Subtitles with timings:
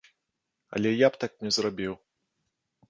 [0.79, 1.93] Але я б так не зрабіў.